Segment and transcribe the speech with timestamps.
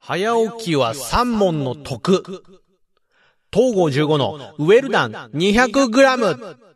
[0.00, 2.42] 早起きは三問の徳。
[3.52, 6.69] 東郷15のウェルダン 200g。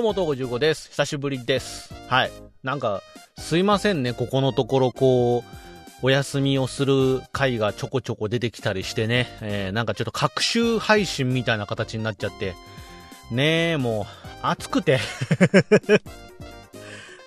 [0.00, 0.88] どうも、東郷15です。
[0.88, 1.92] 久しぶりです。
[2.08, 2.30] はい。
[2.62, 3.02] なんか、
[3.36, 12.54] すいませんね、ここのところ、こう、お休みをする回がちょこちょこ出てきたりしてね、えー、なんかちょっと各週配信みたいな形になっちゃって、
[13.30, 15.00] ねえ、もう、暑くて。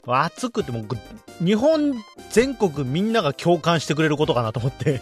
[0.08, 1.94] 暑くて、もう、日本
[2.32, 5.02] 全国みんなが共感してくれることかなと思って。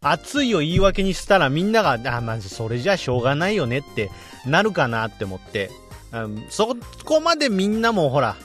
[0.00, 4.10] 暑いを言い訳にしたらみんなが、あ、まじそれじゃしょうがないよねって
[4.46, 5.70] なるかなって思って。
[6.12, 8.36] うん、そこまでみんなもほら、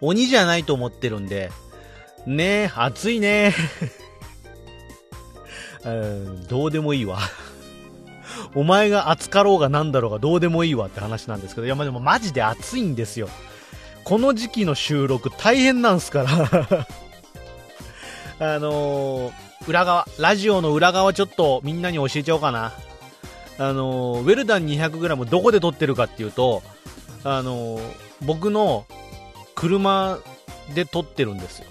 [0.00, 1.50] 鬼じゃないと思ってるんで、
[2.26, 3.54] ねえ、暑いね
[5.84, 7.18] うん、どうでもいいわ。
[8.54, 13.28] お前が暑かろうがなんだろうがどうでもいいわって話なんですけど、いや、までもマジで暑いんですよ。
[14.04, 16.30] この時期の収録大変なんすから。
[18.40, 19.32] あのー、
[19.66, 22.72] 裏側、ラジオの裏側ちょっとみんなに教えちゃおうかな。
[23.58, 26.62] あのー、ウェルダン 200g どこで撮ってるかっていうと、
[27.24, 27.80] あの
[28.22, 28.86] 僕の
[29.54, 30.18] 車
[30.74, 31.66] で撮ってるんですよ。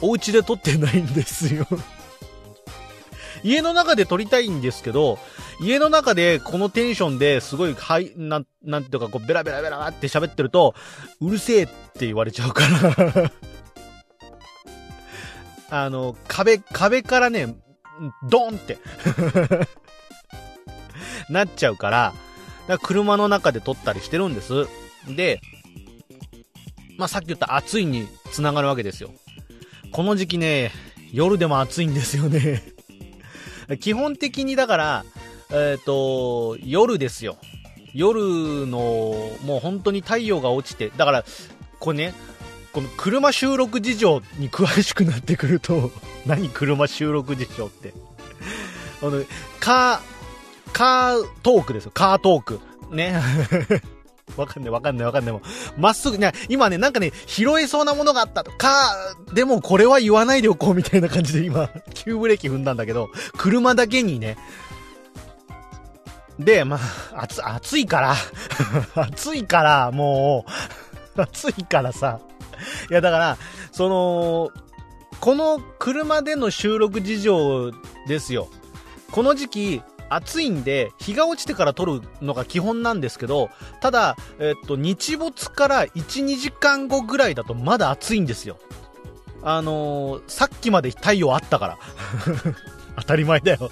[0.00, 1.66] お家で撮ってないんですよ。
[3.42, 5.18] 家の中で撮りたいんですけど、
[5.60, 10.74] 家の中でこのテンションですごい、はい、なん、なんていうか、こう、ベラベラベラって喋ってると、
[11.20, 13.30] うるせえって言われちゃうから。
[15.84, 17.54] あの、壁、壁からね、
[18.28, 18.78] ドンって
[21.28, 22.14] なっちゃうから、
[22.66, 24.66] だから車の中で撮ったりしてるんです。
[25.08, 25.40] で、
[26.96, 29.10] まあ、さっき言った暑いにつながるわけですよ。
[29.92, 30.72] この時期ね、
[31.12, 32.62] 夜でも暑いんですよね。
[33.80, 35.04] 基本的にだから、
[35.50, 37.36] えっ、ー、と、夜ですよ。
[37.94, 41.24] 夜の、もう本当に太陽が落ちて、だから、
[41.78, 42.14] これね、
[42.72, 45.92] この車収録事情に詳しくなってくると、
[46.26, 47.94] 何車収録事情って。
[49.00, 49.24] あの、
[49.60, 50.00] カー、
[50.74, 51.92] カートークですよ。
[51.94, 52.60] カートーク。
[52.90, 53.18] ね。
[54.36, 55.80] わかんないわかんないわかんないもう。
[55.80, 58.50] まっすぐ、ね、今ね、なんかね、拾えそうなものがあったと。
[58.50, 58.94] か、
[59.32, 64.36] でもこれは言わないでおこうみたいな感じで今、 急ブレーキ踏んだんだけど、車だけにね。
[66.38, 66.80] で、ま
[67.12, 68.16] あ、暑、暑いから、
[68.96, 70.44] 暑いから、も
[71.16, 72.18] う、暑いからさ。
[72.90, 73.38] いや、だから、
[73.70, 74.50] その、
[75.20, 77.70] この車での収録事情
[78.08, 78.48] ですよ。
[79.12, 79.82] この時期、
[80.14, 88.58] 暑いんで、日が落ちてから撮るのが基本なんですけど、ただ、えっと、日没から1、2時間後ぐらいだとまだ暑いんですよ。
[89.42, 91.78] あのー、さっきまで太陽あったから。
[92.96, 93.70] 当たり前だよ。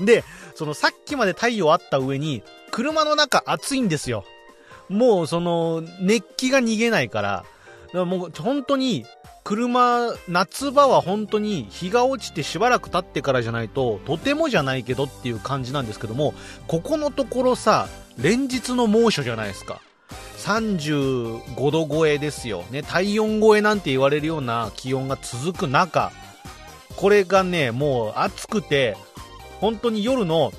[0.00, 0.24] で、
[0.54, 4.24] そのさっきまで太陽あった上に、車の中暑いんですよ。
[4.88, 7.44] もうその、熱気が逃げないから、
[7.86, 9.06] だからもう本当に、
[9.48, 16.34] 車、夏場は本当に日が落ちてしばらく経ってからじゃないと、とてもじゃないけどっていう感じなんですけども、
[16.66, 17.88] ここのところさ、
[18.18, 19.80] 連日の猛暑じゃないですか。
[20.36, 22.62] 35度超えですよ。
[22.70, 26.12] ね、体温超えなんて言われるような気温が続く中、
[26.96, 28.98] これがね、もう暑くて、
[29.62, 30.52] 本当に夜の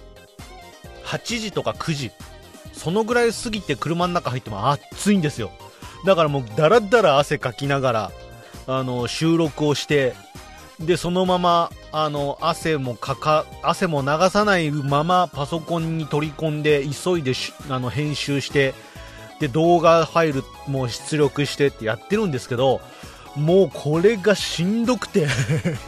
[1.05, 2.11] 8時とか9時、
[2.73, 5.51] そのぐらい過ぎて車の中入っても暑いんですよ。
[6.07, 8.11] だからもうダラダラ汗かきながら、
[8.71, 10.13] あの、収録をして、
[10.79, 17.33] で、そのまま、あの、汗もかか、汗も流さないままパソコンに取り込んで、急いで
[17.69, 18.75] あの、編集して、
[19.39, 22.79] で、動画ファイルも出力してってやってるんですけど、
[23.35, 25.27] もうこれがしんどくて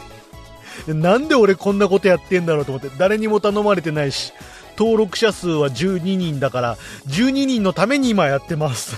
[0.86, 4.32] なんで俺こんなことやってんだろうと思って、誰にも頼まれてないし、
[4.76, 6.76] 登録者数は12人だから、
[7.06, 8.96] 12人のために今やってます。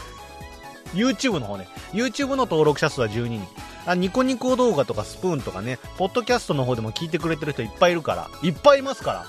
[0.95, 1.69] YouTube の方ね。
[1.93, 3.47] YouTube の登録者数は12人。
[3.87, 9.27] あ、ニコニコ動画とかスプーンとかね、ポッドキャストの方でも聞いてくれてる人いっぱいいるから、いっぱいいますから。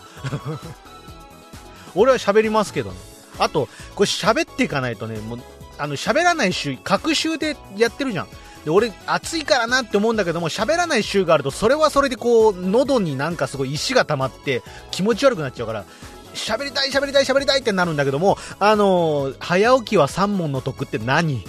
[1.96, 2.98] 俺は喋りますけどね。
[3.38, 5.40] あと、これ喋っていかないとね、もう、
[5.78, 8.28] あの、喋らない週、各週でやってるじゃん。
[8.64, 15.86] で、俺、暑いからなって思うんだけども、喋らない週があると、それはそれでこう、喉になんかすごい石が溜まって、気持ち悪くなっちゃうから、
[16.34, 21.44] 喋りたい喋りたい喋りたいってなるんだけども、あのー、早起きは三問の得って何？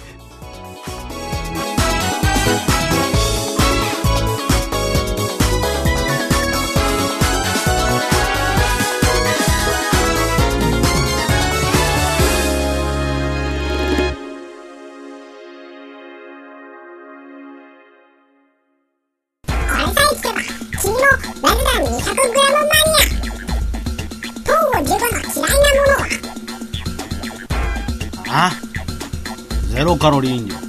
[30.07, 30.55] カロリー飲料。
[30.55, 30.63] ラル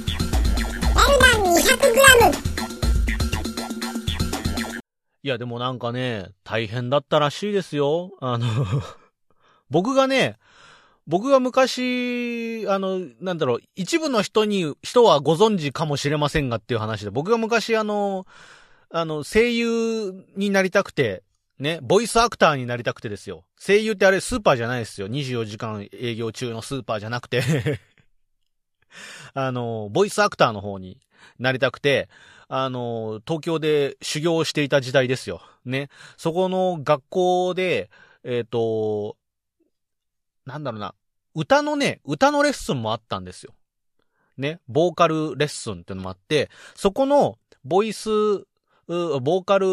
[1.20, 2.38] ダン 200g
[5.22, 8.10] いや、でもなんかね、大変だったらしいですよ。
[8.20, 8.48] あの、
[9.70, 10.38] 僕がね、
[11.06, 18.26] 僕が昔、あの、なんだろう、一部の人に、人はご存知かもしれませんがっていう話で、僕が昔あの、
[18.90, 21.22] あの、声優になりたくて、
[21.60, 23.44] ね、ボイスアクターになりたくてですよ。
[23.56, 25.06] 声優ってあれスーパーじゃないですよ。
[25.06, 27.40] 24時間営業中のスーパーじゃなくて
[29.34, 30.98] あの、ボイスアクターの方に
[31.38, 32.08] なりたくて、
[32.48, 35.42] あの、東京で修行していた時代ですよ。
[35.64, 35.90] ね。
[36.16, 37.90] そこの学校で、
[38.24, 39.16] えっ、と、
[40.46, 40.94] なんだろうな、
[41.34, 43.54] 歌のね、歌のレッスンもあったんですよ。
[44.38, 44.60] ね。
[44.68, 49.66] ボーカルレッスンっていうのもあって、そこの、ボイス、ボーカル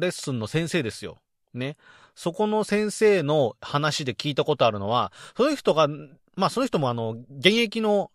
[0.00, 1.18] レッスンの先生ですよ。
[1.54, 1.76] ね。
[2.14, 5.88] そこの先生の話で聞いたことあるのは、その人が、
[6.36, 8.10] まあその人もあの、現役の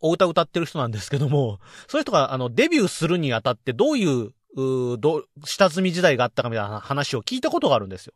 [0.00, 8.14] お歌歌ってる人なんですけども、そういう人があの、デビューするにあたってどういう、うど下積み時代があったかみたいな話を聞いたことがあるんですよ。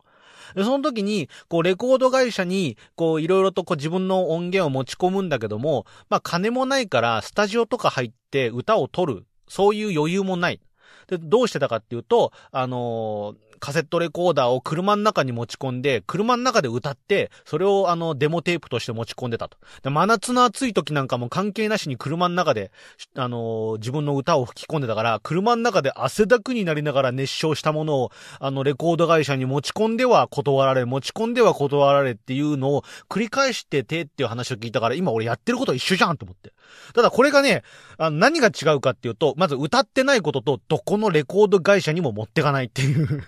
[0.54, 9.26] で、その時に、こう、レコード会社に、こう、いろいろとこう、自分の音源を持ち込むんだけども、まあ、金もないから、スタジオとか入って歌を取る。
[9.48, 10.60] そういう余裕もない。
[11.08, 19.56] で、どうしてたかっていうと、あのーカセットレコーダーを車の中に持ち込んで、車の中で歌って、それをあの、デモテープとして持ち込んでたと。
[19.82, 22.70] で、真夏の暑い時なんかも関係なしに車の中で、
[23.14, 28.10] あのー自分の歌を吹き込んでたから、車の中で汗だくになりながら熱唱したものを、
[28.40, 36.52] あの、レコード会社に持ち込んでは断られ、持ち込んでは断られっていうのを繰り返しててっていう話を聞いたから、今俺やってること一緒じゃんと思って。
[36.94, 37.62] ただこれがね、
[37.98, 43.24] あ何が違うかっていうと、まず歌ってないことと、どこのレコード会社にも持ってかないっていう。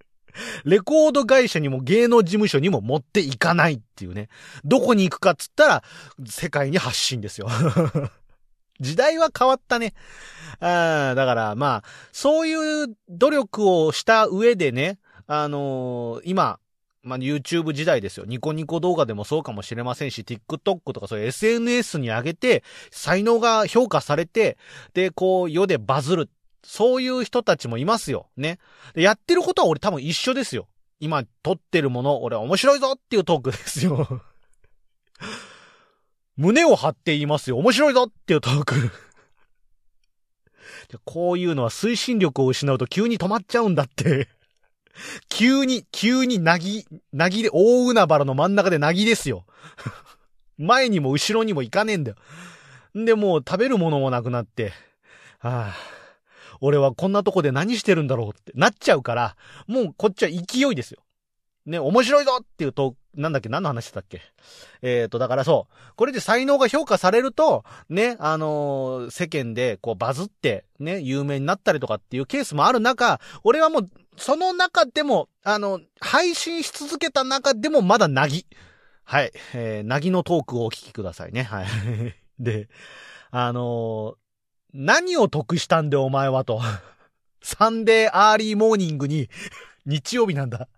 [0.64, 4.28] レコード会社にも芸能事務所にも持っていかないっていうね。
[4.64, 5.84] どこに行くかっつったら、
[6.26, 7.48] 世界に発信ですよ。
[8.80, 9.94] 時代は変わったね。
[10.60, 16.58] あだから、まあ、そういう努力をした上でね、あのー今、
[17.02, 18.26] まあ、YouTube 時代ですよ。
[18.26, 24.56] ニコニコ動画でもそうかもしれませんし、TikTok とかそういう SNS に上げて、才能が評価されて、
[24.94, 26.30] で、こう、世でバズる。
[26.64, 28.28] そういう人たちもいますよ。
[28.36, 28.58] ね。
[28.94, 30.68] でやってることは俺多分一緒ですよ。
[31.00, 34.22] 今撮ってるもの、俺面白いぞっていうトークですよ。
[36.36, 37.58] 胸を張って言いますよ。
[37.58, 38.90] 面白いぞっていうトーク。
[41.04, 44.28] こういうのは推進力を失うと急に止まっちゃうんだって。
[45.28, 49.46] 急に、急になぎ、なぎで、大海原の真ん中でなぎですよ。
[50.58, 52.16] 前にも後ろにも行かねえんだよ。
[52.98, 54.72] んで、もう食べるものもなくなって、
[55.38, 55.76] はあ、
[56.62, 59.36] 俺はこんなとこで何してるんだろうってなっちゃうから、
[59.66, 61.02] もうこっちは勢いですよ。
[61.66, 64.20] ね、面白いぞっていうと、なんだっけ、何の話だっけ？
[64.80, 78.46] えっ、ー、と、だからそう、これで才能が評価されると、ね、あのー世間でこうバズって、ね、有名になったりとかっていうケースもある中、俺はもう、その中でも、あの、配信し続けた中でもまだなぎ。
[79.04, 79.32] はい。
[79.54, 81.42] えー、なぎのトークをお聞きくださいね。
[81.42, 81.66] はい。
[82.38, 82.68] で、
[83.30, 84.16] あの
[84.72, 86.60] 何を得したんでお前はと。
[87.42, 89.28] Sunday early morning に、
[89.84, 90.68] 日曜日なんだ。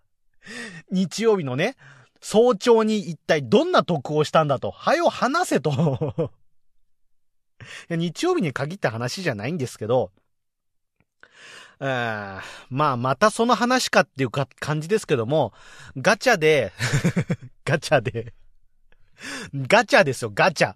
[0.90, 1.76] 日曜日のね、
[2.20, 4.70] 早朝に一体どんな得をしたんだと。
[4.70, 6.30] はよ話せと。
[7.90, 10.10] 日曜日に限った話じゃないんですけど、
[11.80, 15.52] あまあ、またその話かっていうか感じですけども、
[15.96, 16.72] ガチャで、
[17.64, 18.32] ガチャで、
[19.54, 20.74] ガチャですよ、ガチャ。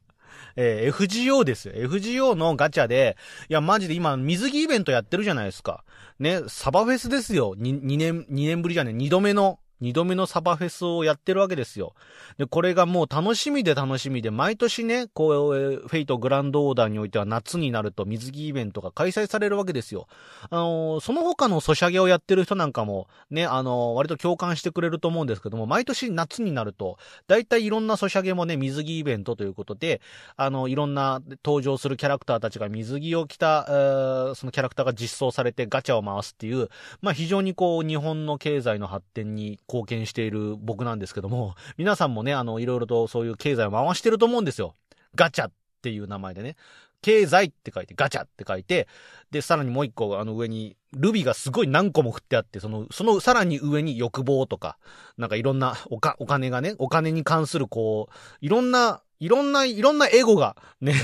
[0.56, 1.74] えー FGO ですよ。
[1.74, 3.16] FGO のガチャで、
[3.48, 5.84] いや、マジで今、水着イベントやってるじゃないですか。
[6.18, 7.54] ね、サバフェスですよ。
[7.56, 11.94] 2, 2年、2年ぶりじゃね、2度目の、2度目のサバフェスをやってるわけですよ。
[12.36, 15.52] で、これがもう楽しみで楽しみで、毎年ね、こう、
[15.86, 20.06] フェイトグランドオーダーにおいては夏になると水着イベントが開催されるわけですよ。
[20.50, 30.00] あのーその他のソシャゲをやってる人なんかも、ね、あのー割と共感してくれると思うんですけども、毎年夏になると、大体いろんなソシャゲもね、水着イベントということで、
[30.36, 36.68] あの、いろんな登場するキャラクターたちが水着を着た、えーそのキャラクターが実装されてガチャを回すっていう、
[37.00, 44.74] まあ非常にこう、日本の経済の発展に貢献している僕なんですけども、皆さんもね、あの、いろいろとそういう経済を回してると思うんですよ。
[45.14, 46.56] ガチャっていう名前でね。
[47.00, 48.88] 経済って書いて、ガチャって書いて、
[49.30, 54.78] で、さらにもう一個、あの上に、ルビがすごい何個も振ってあって、その、そのさらに上に欲望とか、
[55.16, 60.94] なんかいろんなおか、お金がね、お金に関するこう、いろんな、いろんな、いろんなエゴが、ね、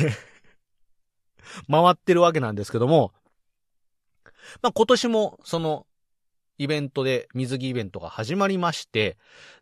[1.71, 3.13] 回ってるわけなんですけども、
[4.63, 5.87] まあ今年も、その、
[6.59, 9.17] イベントで、水着イベントが始まりまして、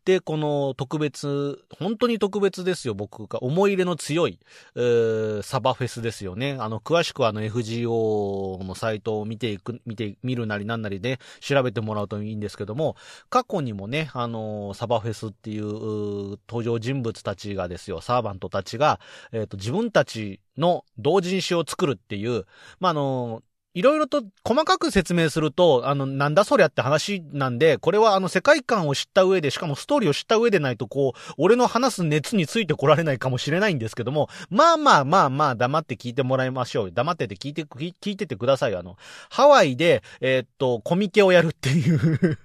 [0.05, 3.43] で、この特別、本当に特別ですよ、僕が。
[3.43, 4.39] 思い入れの強い、
[4.75, 6.57] えーサバフェスですよね。
[6.59, 12.97] あの、詳しくはあの FGO のサイトを見ていく、見て、見るなりなんなりで調べてもらうといいんですけども、
[13.31, 19.01] 過去にもね、あの、サバフェスっていう登場人物たちがですよ、サーバントたちが、
[19.33, 22.47] えっ、と、自分たちの同人誌を作るっていう、
[22.81, 23.43] まあ、あの、
[23.75, 36.93] いろいろと細かく説明すると、あの、なんだそりゃって話なんで、これはあの世界観を知った上で、しかもストーリーを知った上でないと、こう、俺の話す熱についてこられないかもしれないんですけども、まあまあまあまあ、黙って聞いてもらいましょう。
[36.93, 38.77] 黙ってて聞いて、聞いててください。
[38.77, 38.97] あの、
[39.31, 42.39] ハワイで、えーっと、コミケをやるっていう。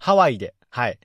[0.00, 0.54] ハワイで。
[0.70, 0.98] はい。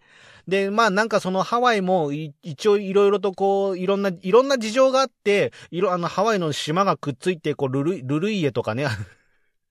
[0.49, 8.87] で、まあなんかそのハワイも一応いろいろとこう、いろんな、いろんな事情があって、いろ、あのハワイの島がくっついて、こう、ルル、ルルイエとかね、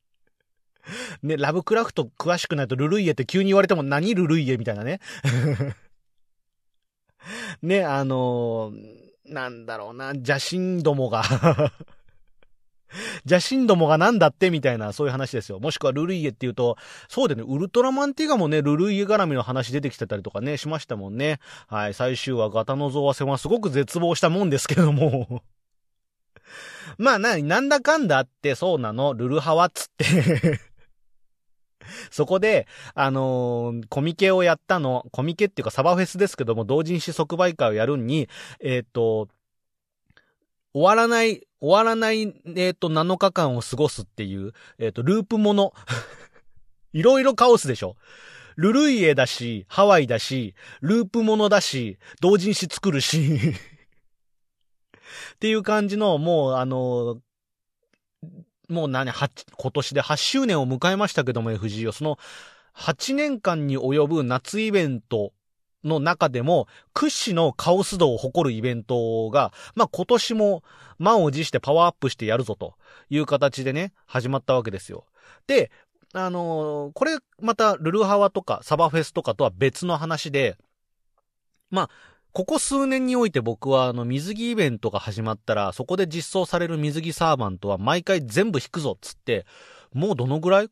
[1.23, 5.01] ね、ラブクラフト詳しくないとルルイエって急に言われても何ルルイエみたいなね。
[7.61, 11.23] ね、あのーなんだろうな、邪神どもが
[13.25, 14.51] 邪神どもがなんだって？
[14.51, 15.61] みたいな、そういう話ですよ。
[15.61, 16.77] もしくはルルイエっていうと、
[17.09, 21.41] そうだよね、ウルトラマンティガもね、ルルイエ絡みの話出てきてたりとかね、しましたもんね。
[21.67, 25.43] はい、最終話、ガタノゾワ戦はすごく絶望したもんですけども。
[26.99, 30.61] まあな、なんだかんだあって、そうなの、ルルハワっつって。
[32.11, 38.29] そこで、あのーコミケをやったの、コミケっていうかサバフェスですけども、同人誌即売会をやるに、
[38.61, 39.29] えっ、と、
[40.75, 45.73] 終わらない、終わらない、えっ、と、7日間を過ごすっていう、えっ、と、ループもの。
[46.93, 47.97] いろいろカオスでしょ。
[48.57, 53.39] ルルイエだし、ハワイだし、ループものだし、同人誌作るし。
[55.35, 57.21] っていう感じの、もう、あの、
[58.69, 61.93] もう何、は今年で8周年を迎えましたけども、FGO。
[61.93, 62.19] その、
[62.75, 65.33] 8年間に及ぶ夏イベント
[65.85, 70.65] の中でも、屈指のカオス度を誇るイベントが、まあ、今年も
[70.99, 72.75] 満を持してパワーアップしてやるぞと
[73.11, 75.05] いう形でね、始まったわけですよ。
[75.47, 75.71] で、
[76.15, 80.57] あのーこれまたルルハワとかサバフェスとかとは別の話で、
[81.71, 81.91] まあ、
[82.33, 89.47] ここ数年において僕はあの水着イベントが始まったら、そこで実装される水着サーバントは毎回全部引くぞっつって、
[89.93, 90.71] もうどのぐらい？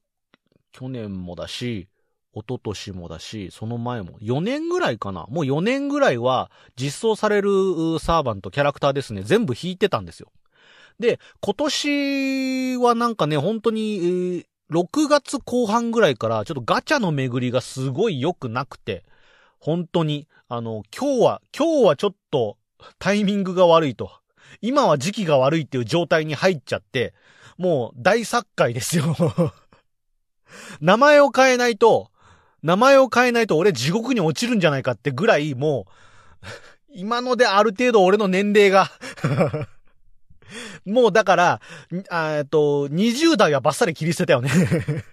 [0.73, 1.89] 去年もだし、
[2.37, 7.50] 一昨年もだし、その前も、4年ぐらいかなもう4年ぐらいは実装される
[7.99, 10.31] サーバント、キャラクターですね、全部引いてたんですよ。
[11.00, 19.05] で、今年はなんかね、本当に、6月後半ぐらいから、ちょっとガチャの巡りがすごい良くなくて、
[19.59, 22.59] 本当に、あの、今日は、今日はちょっと
[22.99, 24.11] タイミングが悪いと。
[24.61, 27.14] 今は時期が悪いっていう状態に入っちゃって、
[27.57, 29.16] もう大作界ですよ。
[30.81, 32.11] 名前を変えないと、
[32.66, 35.87] 名前を変えないと俺地獄に落ちるんじゃないかってぐらいも
[36.42, 36.46] う、
[36.92, 38.90] 今のである程度俺の年齢が、
[40.85, 41.61] もうだから、
[41.92, 44.50] えっと、20代はバッサリ切り捨てたよね。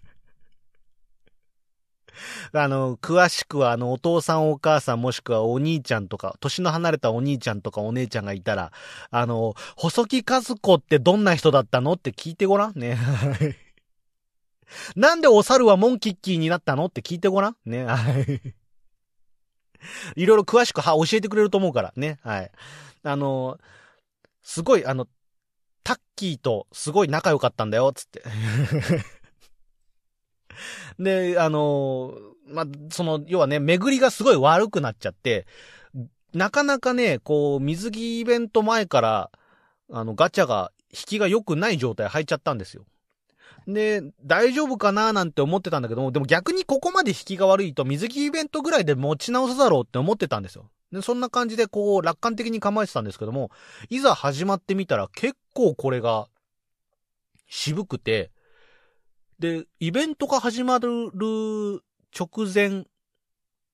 [2.54, 8.72] あの、詳しくは、あの、お父さんお母さんもしくはお兄ちゃんとか、年の離れたお兄ちゃんとかお姉ちゃんがいたら、
[9.12, 12.98] あの、細木和子ってどんな人だったのって聞いてごらんね。
[14.96, 16.86] なんでお猿はモンキッキーになったの？
[16.86, 17.86] って聞いてごらんね。
[17.86, 18.56] はい。
[20.16, 22.20] いろいろ詳しくは教えてくれると思うからね。
[22.24, 22.52] はい。
[23.04, 23.58] あの、
[24.42, 25.08] すごい、あの、
[25.84, 28.24] タッキーとすごい仲良かったんだよ、つって。
[30.98, 32.14] で、あの、
[32.48, 35.46] ま、その、要はね、巡りがすごい悪くなっちゃって、
[36.34, 39.32] なかなかね、こう、水着イベント前から、
[39.92, 42.86] あの、ガチャが、引きが良くない状態入っちゃったんですよ。
[43.68, 50.70] で、大丈夫かななんて思ってたんだけども、でも逆にここまで引きが悪いと水着イベントぐらいで持ち直すだろうって思ってたんですよ。
[50.92, 53.52] で、そんな感じでこう、楽観的に構えてたんですけども、
[53.90, 56.28] いざ始まってみたら結構これが
[57.48, 58.32] 渋くて、
[59.40, 61.12] で、イベントが始まる
[62.18, 62.86] 直前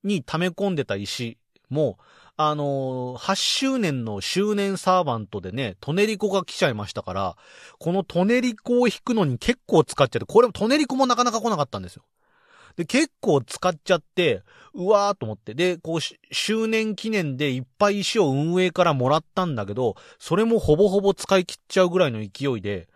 [0.04, 1.38] に溜め込んでた石
[1.70, 1.98] も、
[2.42, 7.36] あの8周年の周年サーバントでね、トネリコが来ちゃいましたから、
[7.80, 12.04] このトネリコを引くのに結構使っちゃって、これもトネリコもなかなか来なかったんですよ。
[12.78, 14.44] で、結構使っちゃって、
[14.74, 15.54] うわーと思って。
[15.54, 16.00] で、こう、
[16.32, 22.88] 周年記念でいっぱい石を運営からもらったんだけど、それもほぼほぼ使い切っちゃうぐらいの勢いで、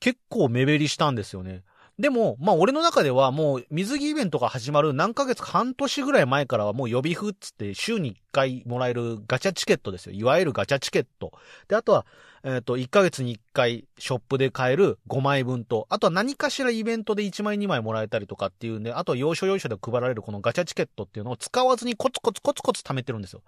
[0.00, 1.62] 結構目減りしたんですよね。
[1.98, 10.12] でも、まあ俺の中ではもう水着イベントが始まる何ヶ月か半年ぐらい前からはもう予備風っつって週に1回もらえるガチャチケットですよ。
[10.12, 11.32] いわゆるガチャチケット。
[11.66, 12.06] で、あとは、
[12.44, 23.42] えっ、と、1ヶ月に1回ショップで買える5枚分と、あとは何かしらイベントで1枚2枚もらえたりとかっていうんで、あとは要所要所で配られるこのガチャチケットっていうのを使わずにコツコツコツコツ貯めてるんですよ。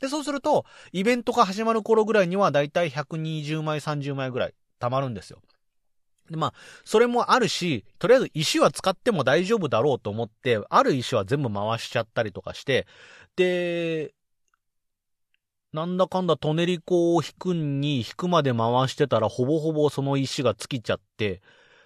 [0.00, 5.38] で、そうすると、イベントが始まる頃ぐらいにはだいたい120枚30枚ぐらい貯まるんですよ。
[6.30, 6.54] で、まあ、
[6.84, 12.86] それもあるし、とりあえず石は使っても大丈夫だろうと思って、ある石は全部回しちゃったりとかして、
[13.36, 14.14] で、
[15.72, 21.42] なんだかんだトネリコを引くに引くまで回してたらほぼほぼその石が尽きちゃって、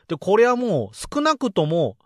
[0.08, 1.96] で、これはもう少なくとも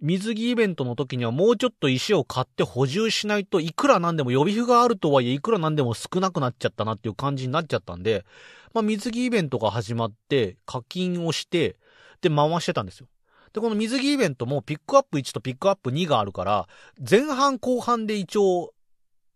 [0.00, 8.24] 水着イベントの時にはもうちょっと石を買って補充しないといくらなんでも予備符があるとはいえいくらなんでも少なくなっちゃったなっていう感じになっちゃったんで、
[8.72, 11.76] まあ水着イベントが始まって課金をして、
[12.22, 13.08] で回してたんですよ。
[13.52, 16.68] で、この水着イベントもピックアップ1とピックアップ2があるから、
[17.08, 18.72] 前半後半で一応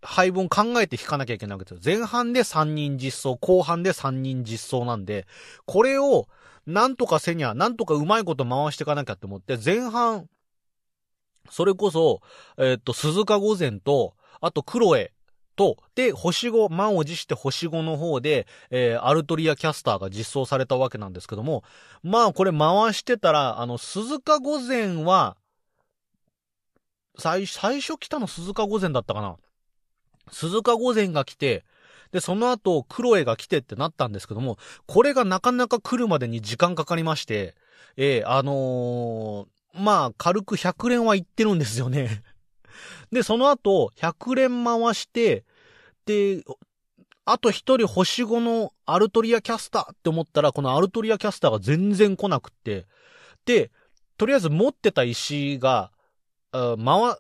[0.02, 1.97] 配分考えて引かなきゃいけないわけですよ。
[1.97, 5.26] 前半で3人実装、後半で3人実装なんで、
[5.66, 6.26] これを
[6.66, 10.28] なんとかせにゃ、なんとかうまいこと回していかなきゃって思って、前半、
[11.50, 12.20] それこそ、
[12.58, 15.12] えっ、と、鈴鹿御前と、あと、クロエ
[15.56, 21.64] と、で、星5、満を持して星5の方で、えーアルトリアキャスターが実装されたわけなんですけども、
[22.02, 25.36] まあ、これ回してたら、あの、鈴鹿御前は、
[27.18, 29.36] 最、最初来たの鈴鹿御前だったかな。
[30.32, 31.64] 鈴鹿御前が来て、
[32.10, 37.54] で、その後、クロエが来てってなったんですけども、これがなかなか来るまでに時間かかりまして、
[37.96, 42.23] えーあのーまあ、軽く100連は行ってるんですよね。
[43.11, 45.45] で、その後、100連回して、
[46.07, 46.45] で、
[47.25, 52.87] あと一人星5のアルトリアキャスターって思ったら、このアルトリアキャスターが全然来なくって、
[53.47, 53.71] で、
[54.16, 55.90] とりあえず持ってた石が、
[56.52, 57.19] あ回、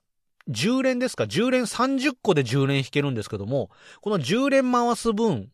[0.48, 5.50] 10連ですか ?10 連30個で10連引けるんですけども、この10連回す分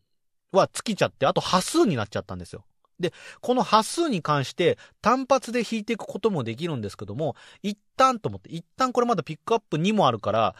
[0.51, 2.65] は尽きちゃって、あと端数になっちゃったんですよ。
[3.01, 10.55] で、この端数に関して単発で引いていくこともできるんですけども、一旦と思って、一旦これまだピックアップ2もあるから、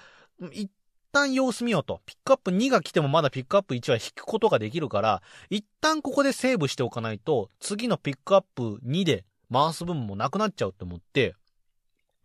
[0.52, 0.70] 一
[1.12, 2.02] 旦様子見ようと。
[2.06, 11.36] ピックアップ2が来てもまだピックアップ1は引くことができるから、一旦ここでセーブしておかないと、次のピックアップ2で回す分もなくなっちゃうって思って、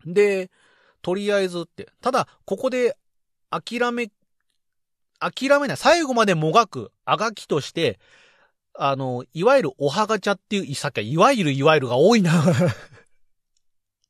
[0.06, 0.50] で、
[1.02, 1.88] とりあえずって。
[2.00, 2.96] ただ、ここで
[3.50, 4.10] 諦め、
[5.18, 5.76] 諦めない。
[5.76, 7.98] 最後までもがく、あがきとして、
[8.78, 12.32] あの、いわゆるおはがちゃっていう、さっきはいわゆるいわゆるが多いな。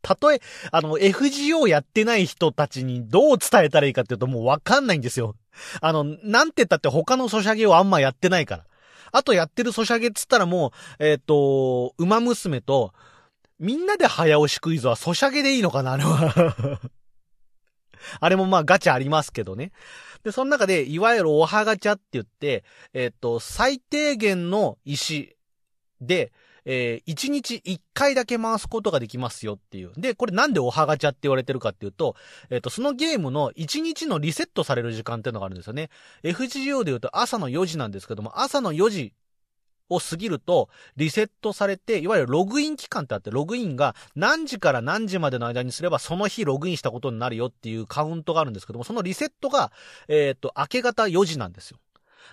[0.03, 5.35] たとえ、あの、FGO やってない人たちにどう伝えたらいいかっていうともうわかんないんですよ。
[5.81, 8.65] あの、なんて言ったって他のソシャゲをあんまやってないから。
[9.13, 12.93] あとやってるソシャゲっつったらもう、えっ、と、馬娘と、
[13.59, 15.93] みんなで早押しクイズはソシャゲでいいのかな？
[15.93, 16.81] あれは。
[18.21, 19.73] あれもまあガチャありますけどね。
[20.27, 25.37] で、その中で、いわゆるおはがちゃって言って、えっ、と、最低限の石
[26.01, 26.33] で、
[26.65, 29.93] えー、1日1回だけ回すことができますよっていう。
[29.97, 32.17] で、これなんでおはがちゃって言われてるかっていうと、
[32.51, 35.91] えっ、と、そのゲームの1日のリセットされる時間っていうのがあるんですよね。
[36.25, 39.13] FGO で言うと朝の4時なんですけども、朝の4時
[39.89, 49.73] を過ぎると、リセットされて、いわゆるログイン期間ってあって、ログインが何時から何時までの間にすれば、その日ログインしたことになるよっていうカウントがあるんですけども、そのリセットが、
[50.09, 51.79] えっ、と、明け方4時なんですよ。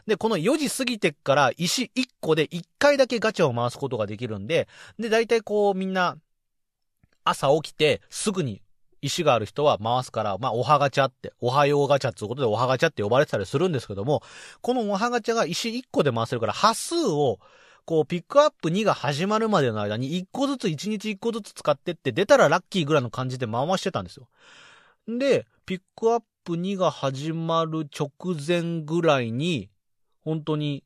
[0.07, 4.67] で、この4時過ぎてから石1個で1回だけガチャを回すことができるんで、
[4.99, 6.17] で、大体こうみんな
[7.23, 8.62] 朝起きてすぐに
[9.03, 14.23] 石がある人は回すから、まあ、おはガチャって、おはようガチャっていうことでおはガチャって呼ばれてたりするんですけども、
[14.61, 17.39] このおはガチャが石1個で回せるから、端数を、
[17.85, 24.29] こう、ピックアップ2が始まるまでの間に1個ずつ1日1個ずつ使ってって出たらラッキーぐらいの感じで回してたんですよ。
[25.07, 28.11] で、ピックアップ2が始まる直
[28.47, 29.69] 前ぐらいに、
[30.21, 30.83] 本当に、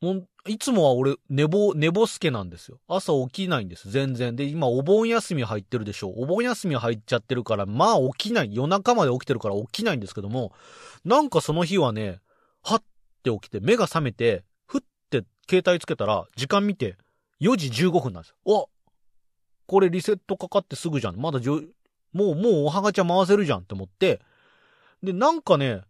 [0.00, 2.80] もんいつもは俺、寝ぼ、寝ぼすけなんですよ。
[2.88, 4.34] 朝起きないんです、全然。
[4.34, 6.08] で、今、お盆休み入ってるでしょ。
[6.08, 8.54] お盆休み入っちゃってるから、まあ起きない。
[8.54, 10.52] 夜中まで起きてるから起きないんですけども、
[11.04, 12.20] なんかその日はね、
[12.62, 12.82] はっ
[13.22, 16.96] て起きて、目が覚めて、ふって携帯つけたら、時間見て、
[17.42, 18.36] 4時15分なんですよ。
[18.46, 18.70] お
[19.66, 21.16] これリセットかかってすぐじゃん。
[21.16, 21.60] まだじょ、
[22.12, 24.20] もう、もうおはがちゃ回せるじゃんって思って、
[25.02, 25.82] で、なんかね、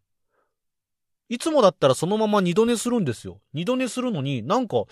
[1.30, 3.40] いつもだったらそのまま二度寝するんですよ。
[3.54, 4.84] 二度寝するのになんか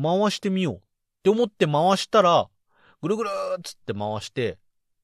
[0.00, 0.78] 回してみようっ
[1.24, 2.48] て思って回したら、
[3.02, 4.56] ぐるぐるーっつって回して、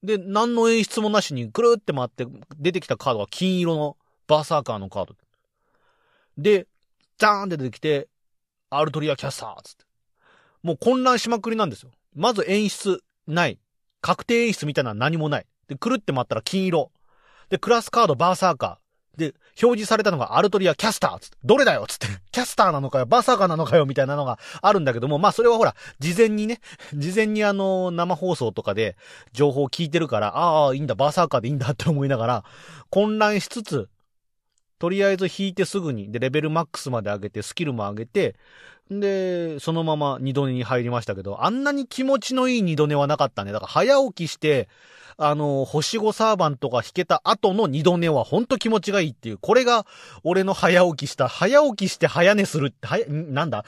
[0.05, 2.25] で、何の演出もなしにぐるーって回って
[2.57, 3.97] 出てきたカードが金色の
[4.29, 5.17] バーサーカーのカード。
[6.39, 6.69] で、
[7.19, 8.09] ザーンって出てきて、
[8.71, 9.85] アルトリアキャスターっつって。
[10.63, 11.91] もう混乱しまくりなんですよ。
[12.15, 13.03] まず演出。
[13.27, 13.59] ない。
[14.01, 15.47] 確定演出みたいなのは何もない。
[15.67, 16.93] で、くるって回ったら金色。
[17.49, 18.86] で、クラスカードバーサーカー。
[19.17, 26.61] で、表示されたのがアルトリアキャスターつって、どれだよつって、 キャスターなのかよ、バサカなのかよ、みたいなのがあるんだけども、まあそれはほら、事前にね、
[26.95, 28.97] 事前にあの、生放送とかで
[29.33, 32.45] 情報を聞いてるから、ああ、いいんだ、バサカでいいんだって思いながら、
[32.91, 33.89] 混乱しつつ、
[34.79, 38.37] とりあえず引いてすぐに、で、レベルマックスまで上げて、スキルも上げて、
[38.91, 43.53] で、そのまま二度寝に入りましたけど、あんなに気持ちのいい二度寝はなかったね。
[43.53, 44.69] だから早起きして、
[45.19, 49.39] あの、星5サーバンとか弾けた後の二度寝はほんと気持ちがいいっていう。
[49.39, 49.87] これが
[50.25, 53.65] 俺の早起きした、早起きして早寝するって、はや、なんだ？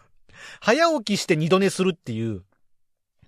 [0.60, 2.42] 早起きして二度寝するっていう。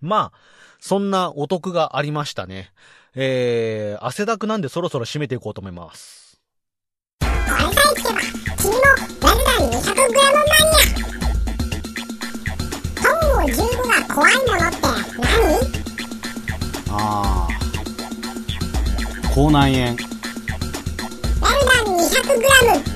[0.01, 0.38] まあ、
[0.79, 2.73] そんなお得がありましたね。
[3.14, 6.40] えー、汗だくなんでそろそろ締めていこうと思います。
[7.20, 10.74] これさえ聞けば君もラルダン 200g マニア
[14.14, 14.77] 怖いものって
[15.18, 15.74] 何？
[16.88, 17.55] ああ
[19.35, 19.98] 口内炎ラル
[21.66, 22.94] ダン 200g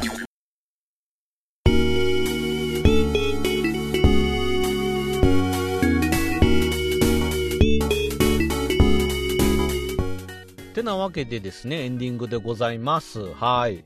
[10.75, 13.33] てなわけでですね、エンディングでございます。
[13.35, 13.83] はい。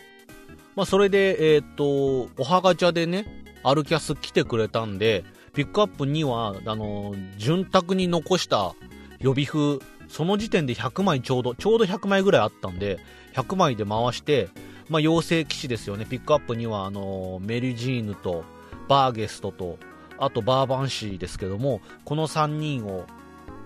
[0.77, 3.25] まあ、それで、えっ、と、おはがちゃでね、
[3.63, 8.75] アルキャス来てくれたんで、ピックアップには、あの、潤沢に残した
[9.21, 12.99] 予備風、その時点で100枚ちょうど、ちょうど100枚ぐらいあったんで、
[13.35, 14.49] 100枚で回して、
[14.89, 16.07] まあ、妖精騎士ですよね。
[16.07, 18.45] ピックアップには、あの、メリジーヌと、
[18.89, 19.79] バーゲストと、
[20.19, 23.07] あとバーバンシーですけども、この3人を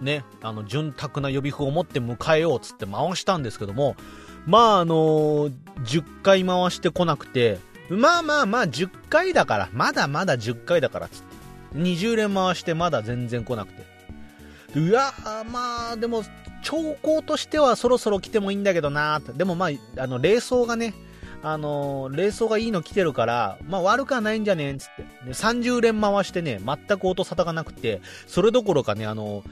[0.01, 3.97] ね、あの、潤沢な予備風を持って迎えようっつって回したんですけども、
[4.47, 5.51] まああの
[5.85, 11.36] 10回回してこなくて、まあまあまあ10回だから、まだまだ10回だからっつって、
[11.77, 13.85] 20連回してまだ全然来なくて。
[14.75, 15.13] うわ
[15.51, 16.23] まあでも、
[16.63, 19.33] 兆候としてはそろそろ来てもいいんだけどなーって。
[19.33, 20.95] でもまあ、あの、霊装がね、
[21.43, 25.05] あのー、霊装がいいの来てるから、まあ悪くはないんじゃねんつって。
[25.33, 29.45] 30連回してね、全く音沙汰がなくて、それどころかね、あの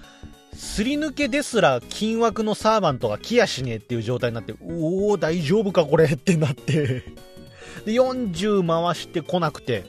[0.54, 7.04] すり抜けですら金枠のサーバントが来やしねえっていう状態になって、おお大丈夫かこれってなって。
[7.84, 9.84] で、40回してこなくて、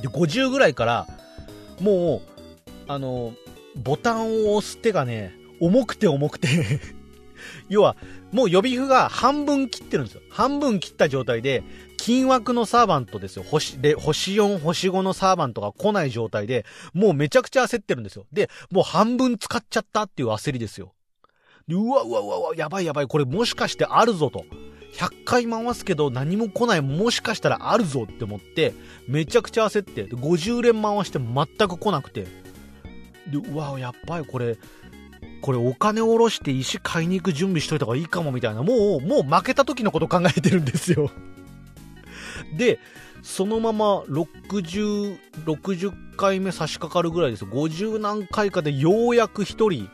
[0.00, 1.06] で、50ぐらいから、
[1.80, 3.34] もう、あの、
[3.76, 6.48] ボタンを押す手がね、重くて重くて、
[7.68, 7.96] 要は、
[8.32, 10.22] もう予備符が半分切ってるんですよ。
[10.30, 11.62] 半分切った状態で、
[11.96, 13.42] 金枠のサーバントですよ。
[13.42, 18.26] 星、で、星4、星5のサーバントが来ない状態で、もうめちゃくちゃ焦ってるんですよ。
[18.32, 20.92] で、もう半分使っちゃったっていう焦りですよ。
[21.68, 24.44] でうわうわうわうわ、やばいやばい、これもしかしてあるぞと。
[24.94, 28.74] 100回回すけど何も来ない、もしかしたらあるぞって思って、
[29.08, 32.26] めちゃくちゃ焦って、50連回して全く来なくて。
[33.30, 34.58] で、うわ、やっばい、これ、
[35.42, 41.10] これお金下ろして石買いに行く準備しといた方がいいかもみたいな、もう、もう負けた時のこと考えてるんですよ。
[42.56, 42.78] で、
[43.22, 47.44] そのまま60、60回目差し掛かるぐらいです。
[47.44, 49.88] 50何回かでようやく一人、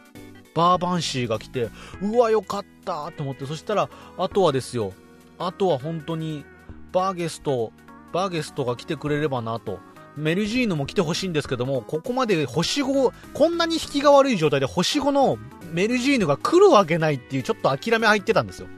[0.57, 1.69] バーバンシーが来て、
[2.01, 4.95] うわ、よかったと思って、そしたら、あとはですよ、
[5.39, 6.47] あとは本当に、
[6.93, 7.73] バーゲスト、
[8.13, 9.79] バーゲストが来てくれればなと。
[10.17, 15.37] メルジーヌも来てほしいんですけども、ここまで星5、こんなに引きが悪い状態で星5の
[15.73, 18.69] メルジーヌが来るわけないっていうちょっと諦め入ってたんですよ。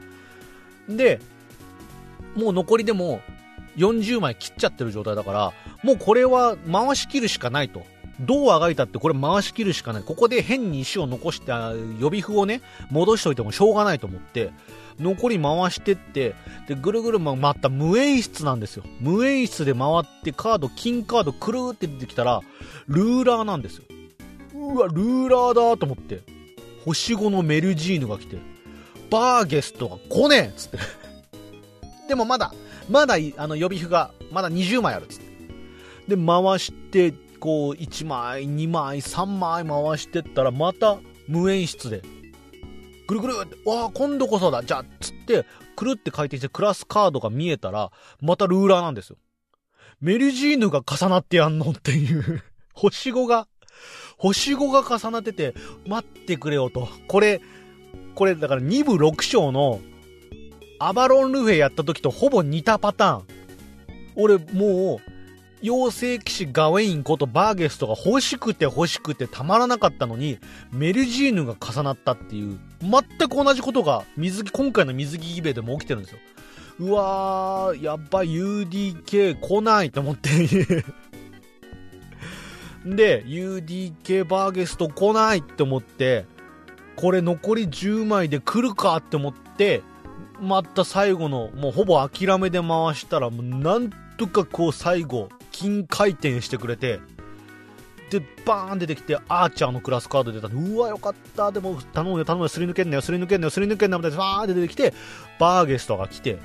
[0.89, 1.21] で、
[2.35, 3.21] もう残りでも
[3.77, 7.85] 40枚切っちゃってる状態だから、もうこれは回し切るしかないと。
[8.19, 10.03] どうあがいたってこれ回し切るしかない。
[10.03, 14.51] ここで変に石を残して予備符をね、戻しといてもしょうがないと思って、
[14.99, 16.35] 残り回してって、
[16.67, 18.83] で、ぐるぐる回った無演出なんですよ。
[18.99, 22.41] 無演出で回ってカード、金カードくるーって出てきたら、
[22.87, 23.83] ルーラーなんですよ。
[24.55, 26.21] うわ、ルーラーだと思って。
[26.85, 28.37] 星5のメルジーヌが来て、
[29.09, 30.77] バーゲストが来ねえっつって。
[32.09, 32.53] でもまだ、
[32.89, 35.19] まだ、あの予備符が、まだ20枚あるっつっ
[36.07, 36.15] て。
[36.15, 42.01] で、回して、こう、1枚、2枚、3枚回してったら、また無演出で、
[43.07, 49.17] ぐるぐるって、わあ、今度こそだ、じゃあ、つって、くるって回転してクラスカードが見えたら、またルーラーなんですよ。
[50.01, 52.43] メルジーヌが重なってやんのっていう。
[52.73, 53.47] 星5が、
[54.17, 55.53] 星5が重なってて、
[55.87, 56.87] 待ってくれよと。
[57.07, 57.41] これ、
[58.15, 59.79] これ、だから2部6章の、
[60.79, 63.23] アバロンルフェやった時とほぼ似たパターン。
[64.15, 65.08] 俺、もう、
[65.61, 70.39] 妖精騎士ガウェインことバーゲストが欲しくて欲しくてたまらなかったのに、
[70.71, 76.19] メルジーヌが重なったっていう、全く同じことが水着、今回の水着イベでも起きてるんですよ。
[76.79, 80.29] うわー、やっば UDK 来ないと思って。
[82.85, 86.25] で、UDK バーゲスト来ないって思って、
[86.95, 89.81] これ残り10枚で来るかって思って、
[90.39, 95.27] また最後の、もうほぼ諦めで回したら、もうなんとかこう最後、
[95.59, 97.01] 金回転してくれて、
[98.09, 104.93] で、バーン出てきて、アーチャーのクラスカード出たんで、うわ、よかった、でも頼むよ、頼むよ、すり抜けんなよ、すり抜けんなよ、すり抜けんなよ、みたいな、バーンって出てきて、
[105.37, 106.39] バーゲストが来て、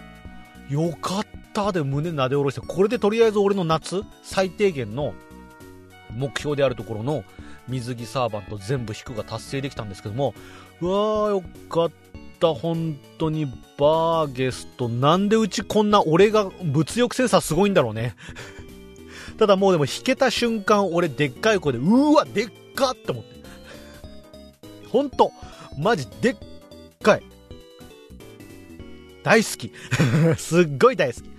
[0.68, 1.70] よかった。
[1.70, 5.14] で胸なで下ろして、これでとりあえず俺の夏、最低限の
[6.10, 7.22] 目標であるところの
[7.68, 10.34] 水着サーバント全部引くが達成できたんですけども、
[10.80, 11.90] うわーよかっ
[12.40, 13.46] た、本当に
[13.78, 18.16] バーゲスト、なんでうちこんな俺が物欲センサーすごいんだろうね。
[19.38, 23.34] ただもうでも弾けた瞬間、俺でっかい声で、うわ、でっかって思って。
[24.88, 25.32] 本当
[25.78, 26.36] マジでっ
[27.02, 27.22] かい。
[29.22, 29.72] 大好き。
[30.38, 31.34] すっごい大好き。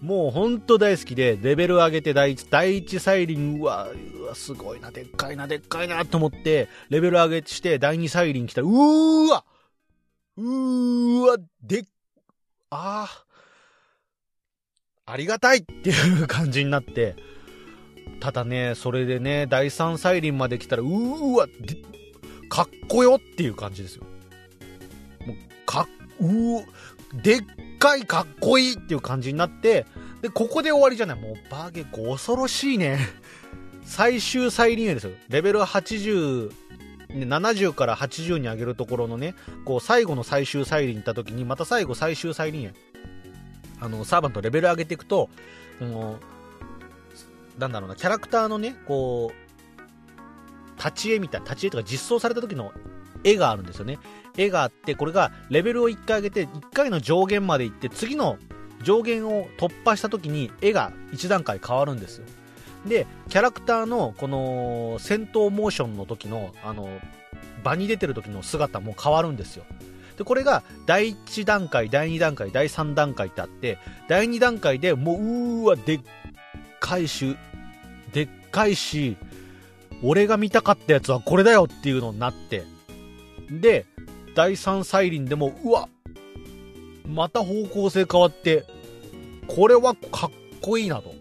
[0.00, 9.44] もうほんと大好きで、レベル上げて第一、第一サイリン、うわ、うわ、すごいな、でっかいな、でっかいな、と思って、レベル上げして、第二サイリン来た、うーわ
[10.36, 11.84] うーわ、でっ、
[12.70, 13.25] あー、
[15.08, 17.14] ありがたいっていう感じになって、
[18.18, 21.46] ただね、それでね、第三サイリンまで来たら、うーわ、
[22.48, 24.04] かっこよっていう感じですよ。
[25.24, 25.86] もう、かっ、
[26.18, 26.64] うー、
[27.22, 27.42] でっ
[27.78, 29.86] かいかっこいいっていう感じになって、
[30.22, 31.20] で、ここで終わりじゃない。
[31.20, 32.98] もうバーゲコ恐ろしいね。
[33.84, 35.12] 最終サイリンですよ。
[35.28, 36.50] レベル80、
[37.10, 42.74] 70から80に上げるところのね、こう最後の最終サイリン行った時に、また最後最終サイリン。
[43.80, 45.28] あの、サーバントレベル上げていくと、
[45.78, 46.18] この、
[47.58, 52.72] なんだろうな、キャラクターのね、こう、立ち絵みたいな、立ち絵とか実装された時の
[53.24, 53.98] 絵があるんですよね。
[54.36, 58.38] 絵があって、これがレベルを1回上げて、1回の上限まで行って、次の
[58.82, 62.26] 上限を突破した時に絵が1段階変わるんですよ。
[62.86, 66.88] で、キャラクターのこの戦闘モーションの時の、あの、
[67.64, 69.64] 場に出てる時の姿も変わるんですよ。
[70.16, 76.00] で、これが第1段階、第2段階、第3段階ってあって、第2段階でもう、うーわ、でっ
[76.80, 77.36] かいし、
[78.12, 79.16] でっかいし、
[80.02, 82.64] 俺が見たかったやつはこれだよっていうのになって、
[83.50, 83.86] で、
[84.34, 85.88] 第3サイリンでも、うわ、
[87.06, 88.64] また方向性変わって、
[89.46, 91.15] これはかっこいいなと。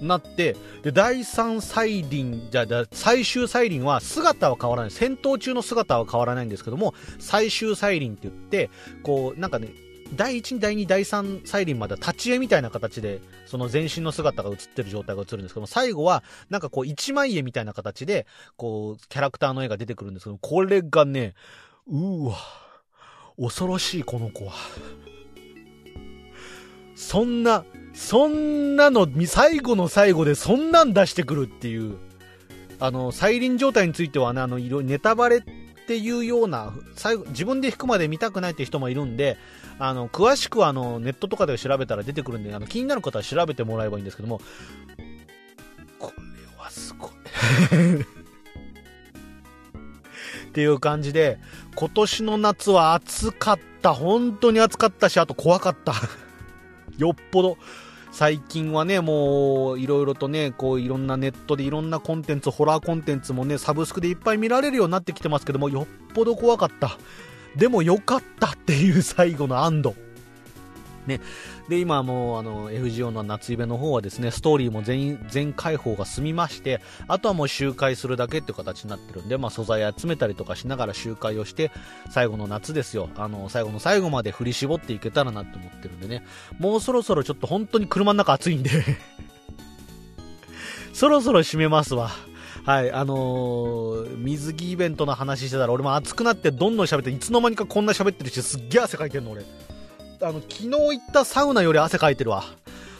[0.00, 4.90] なって、で、第3サイリン、じゃあ、最終サイリンは姿は変わらない。
[4.90, 8.70] 戦闘中の姿は変わらないんですけども、最終サイリンって言って、
[9.02, 9.68] こう、なんかね、
[10.14, 21.34] 第1、第2、第3サイリンまでは立ち絵みたいな形で、その全身の姿が映ってる状態が映るんですけども、最後は、なんかこう、一枚絵みたいな形で、こう、キャラクターの絵が出てくるんですけど、これがね、
[21.86, 22.36] うーわ、
[23.38, 24.52] 恐ろしい、この子は。
[27.00, 31.96] そんな、そんなの、最後の最後でそんなん出してくるっていう、
[32.78, 35.42] あの、再臨状態についてはね、あの、いろネタバレっ
[35.86, 39.38] ていうような、最後、自分で弾くまで見たくないって人もいるんで、
[39.78, 44.42] あの、詳しくはあの、ネットとかで調べたら出てくるんで、あの、気になる方は調べてもらえばいいんですけども、
[45.98, 46.22] これ
[46.62, 47.10] はすごい。
[50.48, 51.38] っていう感じで、
[51.74, 53.94] 今年の夏は暑かった。
[53.94, 55.94] 本当に暑かったし、あと怖かった。
[57.00, 57.58] よっぽど。
[58.12, 66.98] 最近はね、もう、いろいろとね、こう、いろんなネットでいろんなコンテンツ、ホラーコンテンツもね、サブスクでいっぱい見られるようになってきてますけども、よっぽど怖かった。
[67.56, 69.94] でもよかったっていう最後の安堵。
[71.06, 71.20] ね。
[71.68, 81.70] で、今もう、あの、FGO の夏イベの方はですね、ストーリーも全、全開放が済みまして、あとはもう周回するだけっていう形になってるんで、まあ素材集めたりとかしながら周回をして、
[82.10, 83.08] 最後の夏ですよ。
[83.16, 86.24] あの、最後の最後まで振り絞っていけたらなって思ってるんでね。
[86.58, 88.70] もうそろそろちょっと本当に車の中暑いんで、
[90.92, 92.10] そろそろ閉めますわ。
[92.64, 99.44] はい、あのー水着イベントの話してたら俺も熱くなってどんどん喋って、いつの間にかこんな喋ってるし、すっげえ汗かいてんの俺。
[100.22, 102.44] あの、昨日行ったサウナより汗かいてるわ。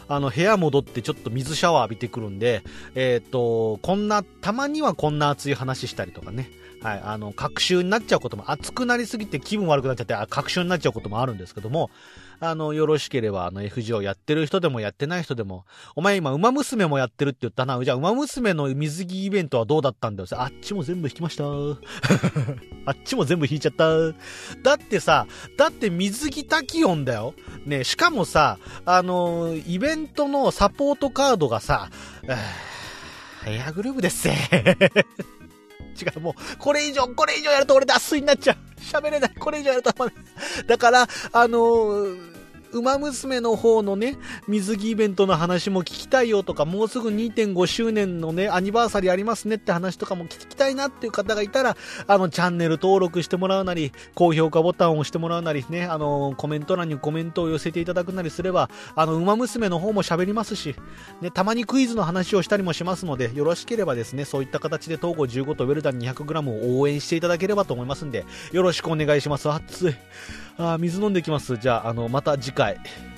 [0.07, 2.63] あの、部屋戻ってちょっと水シャワー浴びてくるんで、
[2.95, 6.49] えっ、と、こんな、たまにはこんな熱い話したりとかね。
[6.81, 11.91] はい、あの、隔週になっちゃうことも、熱くなりすぎて気分悪くなっちゃって、あ隔週になっちゃうこともあるんですけども、
[12.43, 17.81] あの、よろしければ、あの、FGO やってる人でもやってない人でも、お前今、馬娘もやってるって言ったな。
[17.85, 20.27] じゃあ、馬娘の水着イベントはどうだったんだよ。
[20.31, 21.43] あっちも全部引きました。
[22.85, 23.85] あっちも全部引いちゃった。
[24.63, 27.35] だってさ、だって水着タキオンだよ。
[27.67, 31.91] ね、しかもさ、あのイベントのサポートカードがさ、
[33.45, 34.31] エアグループですせ。
[36.01, 38.57] 違う、もう、これ以上、これ以上やると俺脱水になっちゃう。
[38.81, 39.29] 喋れない。
[39.35, 39.91] これ以上やると
[40.65, 42.30] だから、あのー
[42.73, 51.75] 馬娘の方のね、水着イベントの話も聞きたいよとか、もうすぐ2.5周年のね、アニバーサリーありますねって話とかも聞きたいなっていう方がいたら、
[52.07, 60.75] あの、チャンネル登録してもらうなり、高評価ボタンを押してもらうなりね、あの、コメント欄にコメントを寄せていただくなりすれば、あの、馬娘の方も喋りますし、
[61.21, 69.49] ね、たまにクイズの話をしたりもしますので、よろしければですね、そういった形で東郷15とウェルダン 200g を応援していただければと思いますんで、よろしくお願いします。
[69.49, 69.95] 熱い。
[70.57, 71.57] あ水飲んできます。
[71.57, 73.10] じゃあ、あの、また次回。